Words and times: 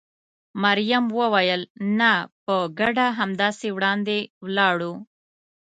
مريم 0.63 1.05
وویل: 1.19 1.61
نه، 1.99 2.11
په 2.45 2.55
ګډه 2.79 3.07
همداسې 3.19 3.67
وړاندې 3.75 4.17
ولاړو. 4.45 4.93